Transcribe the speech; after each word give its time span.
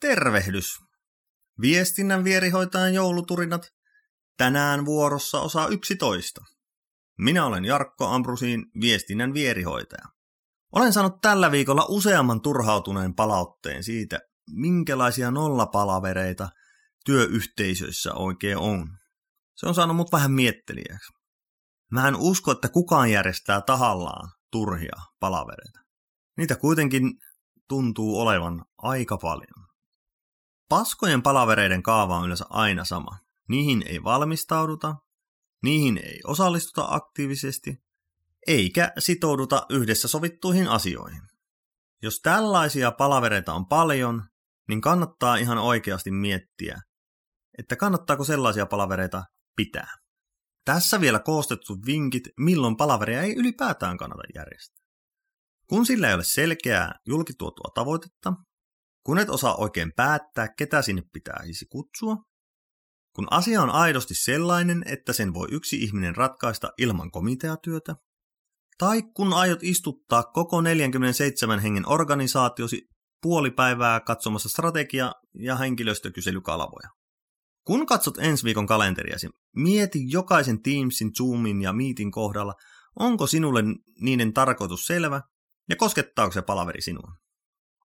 Tervehdys! 0.00 0.78
Viestinnän 1.60 2.24
vierihoitajan 2.24 2.94
jouluturinat. 2.94 3.62
Tänään 4.36 4.84
vuorossa 4.84 5.40
osa 5.40 5.68
11. 5.68 6.40
Minä 7.18 7.46
olen 7.46 7.64
Jarkko 7.64 8.06
Ambrusiin, 8.06 8.66
viestinnän 8.80 9.34
vierihoitaja. 9.34 10.04
Olen 10.72 10.92
saanut 10.92 11.20
tällä 11.20 11.50
viikolla 11.50 11.86
useamman 11.88 12.40
turhautuneen 12.40 13.14
palautteen 13.14 13.84
siitä, 13.84 14.18
minkälaisia 14.50 15.30
nollapalavereita 15.30 16.48
työyhteisöissä 17.04 18.14
oikein 18.14 18.58
on. 18.58 18.88
Se 19.56 19.66
on 19.66 19.74
saanut 19.74 19.96
mut 19.96 20.12
vähän 20.12 20.32
miettelijäksi. 20.32 21.12
Mä 21.92 22.08
en 22.08 22.16
usko, 22.16 22.52
että 22.52 22.68
kukaan 22.68 23.10
järjestää 23.10 23.60
tahallaan 23.60 24.30
turhia 24.52 24.96
palavereita. 25.20 25.80
Niitä 26.36 26.56
kuitenkin 26.56 27.02
tuntuu 27.68 28.20
olevan 28.20 28.64
aika 28.78 29.16
paljon. 29.16 29.57
Paskojen 30.68 31.22
palavereiden 31.22 31.82
kaava 31.82 32.16
on 32.16 32.24
yleensä 32.24 32.44
aina 32.50 32.84
sama. 32.84 33.18
Niihin 33.48 33.82
ei 33.86 34.04
valmistauduta, 34.04 34.94
niihin 35.62 35.98
ei 35.98 36.20
osallistuta 36.24 36.86
aktiivisesti, 36.90 37.76
eikä 38.46 38.92
sitouduta 38.98 39.66
yhdessä 39.70 40.08
sovittuihin 40.08 40.68
asioihin. 40.68 41.22
Jos 42.02 42.20
tällaisia 42.20 42.92
palavereita 42.92 43.54
on 43.54 43.66
paljon, 43.66 44.22
niin 44.68 44.80
kannattaa 44.80 45.36
ihan 45.36 45.58
oikeasti 45.58 46.10
miettiä, 46.10 46.80
että 47.58 47.76
kannattaako 47.76 48.24
sellaisia 48.24 48.66
palavereita 48.66 49.24
pitää. 49.56 49.96
Tässä 50.64 51.00
vielä 51.00 51.18
koostettu 51.18 51.76
vinkit, 51.86 52.22
milloin 52.40 52.76
palaveria 52.76 53.22
ei 53.22 53.34
ylipäätään 53.34 53.98
kannata 53.98 54.22
järjestää. 54.34 54.84
Kun 55.68 55.86
sillä 55.86 56.08
ei 56.08 56.14
ole 56.14 56.24
selkeää 56.24 56.94
julkituotua 57.06 57.70
tavoitetta, 57.74 58.32
kun 59.08 59.18
et 59.18 59.30
osaa 59.30 59.56
oikein 59.56 59.92
päättää, 59.96 60.48
ketä 60.58 60.82
sinne 60.82 61.02
pitäisi 61.12 61.66
kutsua, 61.66 62.16
kun 63.14 63.26
asia 63.30 63.62
on 63.62 63.70
aidosti 63.70 64.14
sellainen, 64.14 64.82
että 64.86 65.12
sen 65.12 65.34
voi 65.34 65.48
yksi 65.50 65.76
ihminen 65.76 66.16
ratkaista 66.16 66.72
ilman 66.78 67.10
komiteatyötä, 67.10 67.94
tai 68.78 69.02
kun 69.02 69.32
aiot 69.32 69.62
istuttaa 69.62 70.22
koko 70.22 70.60
47 70.60 71.58
hengen 71.58 71.88
organisaatiosi 71.88 72.82
puoli 73.22 73.50
päivää 73.50 74.00
katsomassa 74.00 74.48
strategia- 74.48 75.12
ja 75.34 75.56
henkilöstökyselykalvoja. 75.56 76.88
Kun 77.64 77.86
katsot 77.86 78.18
ensi 78.18 78.44
viikon 78.44 78.66
kalenteriasi, 78.66 79.28
mieti 79.56 79.98
jokaisen 80.08 80.62
Teamsin, 80.62 81.10
Zoomin 81.14 81.62
ja 81.62 81.72
Meetin 81.72 82.10
kohdalla, 82.10 82.54
onko 82.98 83.26
sinulle 83.26 83.62
niiden 84.00 84.32
tarkoitus 84.32 84.86
selvä 84.86 85.20
ja 85.68 85.76
koskettaako 85.76 86.32
se 86.32 86.42
palaveri 86.42 86.82
sinua. 86.82 87.27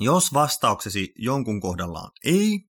Jos 0.00 0.32
vastauksesi 0.32 1.12
jonkun 1.18 1.60
kohdallaan 1.60 2.10
ei, 2.24 2.60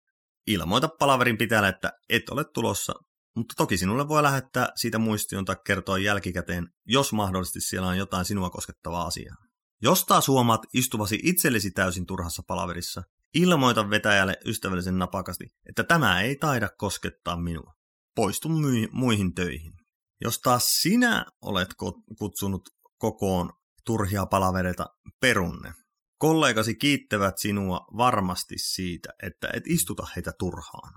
ilmoita 0.47 0.87
palaverin 0.99 1.37
pitäjälle, 1.37 1.69
että 1.69 1.91
et 2.09 2.29
ole 2.29 2.45
tulossa, 2.53 2.93
mutta 3.35 3.53
toki 3.57 3.77
sinulle 3.77 4.07
voi 4.07 4.23
lähettää 4.23 4.69
siitä 4.75 4.97
muistion 4.97 5.45
tai 5.45 5.55
kertoa 5.65 5.97
jälkikäteen, 5.97 6.69
jos 6.85 7.13
mahdollisesti 7.13 7.61
siellä 7.61 7.87
on 7.87 7.97
jotain 7.97 8.25
sinua 8.25 8.49
koskettavaa 8.49 9.05
asiaa. 9.05 9.35
Jos 9.81 10.05
taas 10.05 10.27
huomaat 10.27 10.61
istuvasi 10.73 11.19
itsellesi 11.23 11.71
täysin 11.71 12.05
turhassa 12.05 12.43
palaverissa, 12.47 13.03
ilmoita 13.33 13.89
vetäjälle 13.89 14.37
ystävällisen 14.45 14.97
napakasti, 14.97 15.45
että 15.69 15.83
tämä 15.83 16.21
ei 16.21 16.35
taida 16.35 16.69
koskettaa 16.77 17.37
minua. 17.37 17.73
Poistu 18.15 18.49
muihin 18.91 19.33
töihin. 19.33 19.73
Jos 20.21 20.39
taas 20.39 20.81
sinä 20.81 21.25
olet 21.41 21.69
kutsunut 22.17 22.69
kokoon 22.97 23.49
turhia 23.85 24.25
palavereita 24.25 24.85
perunne, 25.21 25.73
Kollegasi 26.17 26.75
kiittävät 26.75 27.37
sinua 27.37 27.87
varmasti 27.97 28.55
siitä, 28.57 29.09
että 29.23 29.49
et 29.53 29.63
istuta 29.67 30.07
heitä 30.15 30.31
turhaan. 30.39 30.93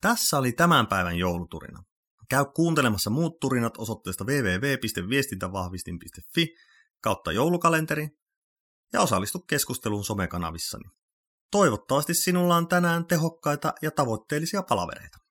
Tässä 0.00 0.38
oli 0.38 0.52
tämän 0.52 0.86
päivän 0.86 1.16
jouluturina. 1.16 1.82
Käy 2.30 2.44
kuuntelemassa 2.54 3.10
muut 3.10 3.40
turinat 3.40 3.78
osoitteesta 3.78 4.24
www.viestintävahvistin.fi 4.24 6.54
kautta 7.00 7.32
joulukalenteri 7.32 8.08
ja 8.92 9.00
osallistu 9.00 9.38
keskusteluun 9.38 10.04
somekanavissani. 10.04 10.84
Toivottavasti 11.50 12.14
sinulla 12.14 12.56
on 12.56 12.68
tänään 12.68 13.06
tehokkaita 13.06 13.72
ja 13.82 13.90
tavoitteellisia 13.90 14.62
palavereita. 14.62 15.23